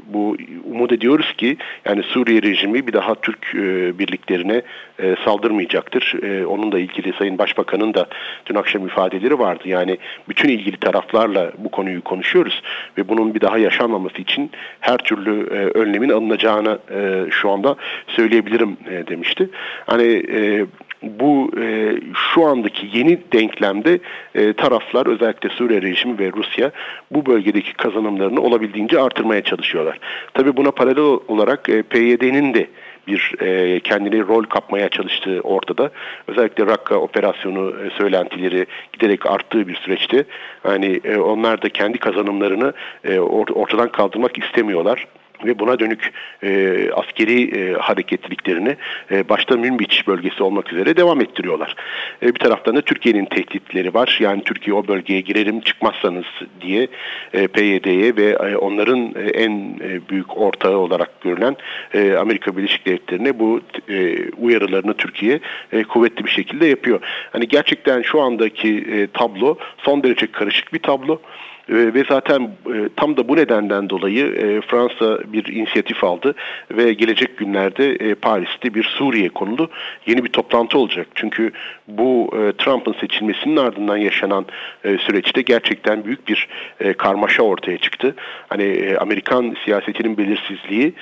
bu 0.06 0.38
umut 0.72 0.92
ediyoruz 0.92 1.34
ki 1.38 1.58
yani 1.86 2.04
Suriye 2.04 2.42
rejimi 2.42 2.88
bir 2.88 2.94
daha 2.94 3.16
Türk 3.16 3.56
e, 3.56 4.00
birliklerine 4.00 4.62
e, 5.00 5.16
saldırmayacaktır. 5.26 6.24
E, 6.24 6.46
onunla 6.46 6.80
ilgili 6.80 7.14
Sayın 7.14 7.38
Başbakan'ın 7.38 7.94
da 7.94 8.08
dün 8.46 8.56
akşam 8.56 8.88
ifadeleri 8.88 9.40
vardı. 9.40 9.64
Yani 9.66 9.98
bütün 10.30 10.50
ilgili 10.50 10.78
taraflarla 10.78 11.52
bu 11.58 11.72
konuyu 11.72 12.02
konuşuyoruz 12.02 12.62
ve 12.98 13.08
bunun 13.08 13.36
bir 13.36 13.42
daha 13.42 13.58
yaşanmaması 13.58 14.22
için 14.22 14.52
her 14.80 14.98
türlü 14.98 15.48
e, 15.54 15.80
önlemin 15.80 16.10
alınacağını 16.10 16.80
e, 16.92 17.32
şu 17.32 17.50
anda 17.50 17.76
söyleyebilirim 18.08 18.78
e, 18.90 19.08
demişti. 19.08 19.50
Hani 19.86 20.24
e, 20.34 20.66
bu 21.04 21.52
e, 21.62 21.96
şu 22.34 22.46
andaki 22.46 22.90
yeni 22.94 23.20
denklemde 23.34 24.00
e, 24.36 24.54
taraflar 24.54 25.06
özellikle 25.06 25.50
Suriye 25.50 25.82
rejimi 25.82 26.20
ve 26.20 26.32
Rusya 26.32 26.72
bu 27.12 27.26
bölgedeki 27.26 27.74
kazanımlarını 27.74 28.42
olabildiğince 28.42 29.00
artırmaya 29.00 29.42
çalışıyorlar. 29.42 30.00
Tabii 30.34 30.58
buna 30.58 30.72
paralel 30.72 31.20
olarak 31.28 31.70
e, 31.70 31.82
PYD'nin 31.82 32.54
de 32.54 32.68
bir 33.08 33.34
e, 33.42 33.80
kendini 33.80 34.28
rol 34.28 34.44
kapmaya 34.44 34.90
çalıştığı 34.90 35.42
ortada. 35.42 35.92
Özellikle 36.28 36.66
Rakka 36.66 36.96
operasyonu 36.96 37.74
e, 37.86 37.90
söylentileri 37.90 38.66
giderek 38.94 39.26
arttığı 39.26 39.68
bir 39.68 39.76
süreçte 39.76 40.24
hani 40.64 41.00
e, 41.04 41.18
onlar 41.18 41.62
da 41.62 41.70
kendi 41.70 41.98
kazanımlarını 41.98 42.74
e, 43.04 43.20
ortadan 43.20 43.92
kaldırmak 43.92 44.38
istemiyorlar 44.38 45.08
ve 45.46 45.60
buna 45.60 45.80
dönük 45.80 46.14
e, 46.44 46.90
askeri 46.94 47.60
e, 47.60 47.74
hareketliliklerini 47.74 48.76
e, 49.12 49.30
başta 49.30 49.58
Münbiç 49.58 50.08
bölgesi 50.08 50.44
olmak 50.44 50.74
üzere 50.74 50.98
devam 50.98 51.22
ettiriyorlar. 51.22 51.76
E, 52.24 52.36
bir 52.36 52.40
taraftan 52.40 52.76
da 52.76 52.82
Türkiye'nin 52.82 53.26
tehditleri 53.26 53.94
var. 53.94 54.18
Yani 54.22 54.44
Türkiye 54.44 54.76
o 54.76 54.88
bölgeye 54.88 55.22
girerim 55.22 55.62
çıkmazsanız 55.62 56.26
diye 56.62 56.88
e, 57.34 57.48
PYD'ye 57.48 58.16
ve 58.16 58.30
e, 58.30 58.56
onların 58.56 59.16
e, 59.16 59.30
en 59.30 59.52
e, 59.84 60.10
büyük 60.10 60.38
ortağı 60.38 60.78
olarak 60.78 61.22
görülen 61.22 61.56
e, 61.94 62.14
Amerika 62.14 62.58
Birleşik 62.58 62.86
Devletleri'ne 62.86 63.40
bu 63.40 63.62
e, 63.90 64.30
uyarılarını 64.32 64.94
Türkiye 64.94 65.40
e, 65.72 65.84
kuvvetli 65.84 66.26
bir 66.26 66.30
şekilde 66.30 66.66
yapıyor. 66.66 67.00
Hani 67.32 67.48
gerçekten 67.48 68.02
şu 68.02 68.22
andaki 68.22 68.86
e, 68.92 69.08
tablo 69.08 69.58
son 69.78 70.04
derece 70.04 70.32
karışık 70.32 70.74
bir 70.74 70.80
tablo. 70.80 71.22
Ee, 71.70 71.94
ve 71.94 72.04
zaten 72.10 72.42
e, 72.42 72.90
tam 72.96 73.18
da 73.18 73.28
bu 73.28 73.36
nedenden 73.36 73.90
dolayı 73.90 74.26
e, 74.26 74.62
Fransa 74.62 75.20
bir 75.34 75.46
inisiyatif 75.46 76.04
aldı 76.04 76.36
ve 76.72 76.94
gelecek 76.94 77.38
günlerde 77.38 77.92
e, 77.92 78.16
Paris'te 78.16 78.74
bir 78.74 78.84
Suriye 78.84 79.30
konulu 79.30 79.70
yeni 80.06 80.24
bir 80.24 80.30
toplantı 80.30 80.78
olacak. 80.78 81.08
Çünkü 81.16 81.52
bu 81.88 82.30
Trump'ın 82.58 82.94
seçilmesinin 82.94 83.58
ardından 83.58 83.98
yaşanan 83.98 84.46
süreçte 84.84 85.42
gerçekten 85.42 86.06
büyük 86.06 86.28
bir 86.28 86.48
karmaşa 86.98 87.44
ortaya 87.44 87.78
çıktı. 87.78 88.16
Hani 88.50 88.96
Amerikan 89.00 89.56
siyasetinin 89.66 90.18
belirsizliği 90.18 90.94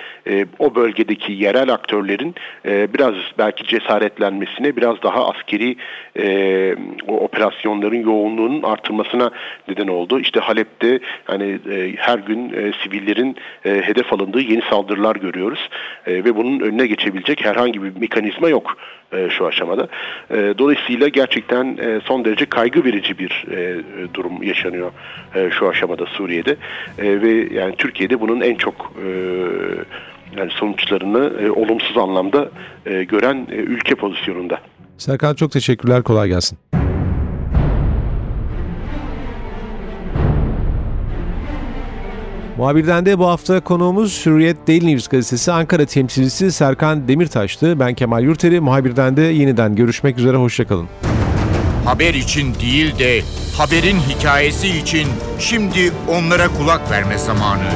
o 0.60 0.76
bölgedeki 0.76 1.34
yerel 1.34 1.74
aktörlerin 1.74 2.36
biraz 2.66 3.14
belki 3.38 3.64
cesaretlenmesine, 3.64 4.76
biraz 4.76 5.02
daha 5.04 5.30
askeri 5.30 5.76
o 7.08 7.20
operasyonların 7.20 8.04
yoğunluğunun 8.04 8.64
artırmasına 8.64 9.32
neden 9.68 9.88
oldu. 9.88 10.20
İşte 10.20 10.40
Halep'te 10.50 11.00
hani 11.26 11.60
e, 11.72 11.96
her 11.98 12.20
gün 12.20 12.54
e, 12.54 12.72
sivillerin 12.84 13.36
e, 13.66 13.70
hedef 13.70 14.14
alındığı 14.14 14.42
yeni 14.42 14.62
saldırılar 14.70 15.16
görüyoruz 15.16 15.70
e, 16.08 16.14
ve 16.14 16.36
bunun 16.36 16.60
önüne 16.60 16.88
geçebilecek 16.88 17.46
herhangi 17.46 17.84
bir 17.84 18.00
mekanizma 18.00 18.50
yok 18.50 18.78
e, 19.14 19.30
şu 19.30 19.48
aşamada. 19.48 19.88
E, 20.32 20.54
dolayısıyla 20.58 21.08
gerçekten 21.08 21.78
e, 21.78 22.00
son 22.06 22.26
derece 22.26 22.46
kaygı 22.46 22.84
verici 22.84 23.20
bir 23.20 23.46
e, 23.52 23.78
durum 24.14 24.44
yaşanıyor 24.44 24.92
e, 25.36 25.50
şu 25.52 25.70
aşamada 25.70 26.06
Suriye'de 26.06 26.56
e, 26.98 27.22
ve 27.22 27.54
yani 27.54 27.76
Türkiye'de 27.78 28.20
bunun 28.20 28.42
en 28.42 28.56
çok 28.56 28.94
e, 29.06 29.10
yani 30.38 30.52
sonuçlarını 30.52 31.42
e, 31.44 31.52
olumsuz 31.52 31.98
anlamda 31.98 32.50
e, 32.86 33.04
gören 33.04 33.48
e, 33.52 33.56
ülke 33.56 33.96
pozisyonunda. 33.96 34.60
Serkan 34.98 35.36
çok 35.36 35.52
teşekkürler, 35.52 36.04
kolay 36.04 36.28
gelsin. 36.28 36.58
Muhabirden 42.60 43.06
de 43.06 43.20
bu 43.20 43.28
hafta 43.28 43.60
konuğumuz 43.60 44.26
Hürriyet 44.26 44.68
Daily 44.68 44.94
News 44.94 45.08
gazetesi 45.08 45.52
Ankara 45.52 45.86
temsilcisi 45.86 46.52
Serkan 46.52 47.08
Demirtaş'tı. 47.08 47.80
Ben 47.80 47.94
Kemal 47.94 48.24
Yurteri. 48.24 48.60
Muhabirden 48.60 49.18
de 49.18 49.22
yeniden 49.22 49.76
görüşmek 49.76 50.18
üzere. 50.18 50.38
Hoşçakalın. 50.38 50.88
Haber 51.86 52.14
için 52.14 52.56
değil 52.56 53.00
de 53.00 53.22
haberin 53.58 53.98
hikayesi 54.00 54.68
için 54.68 55.08
şimdi 55.40 55.92
onlara 56.08 56.48
kulak 56.48 56.92
verme 56.92 57.18
zamanı. 57.18 57.70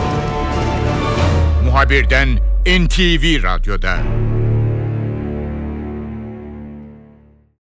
Muhabirden 1.65 2.29
NTV 2.65 3.43
Radyo'da. 3.43 3.97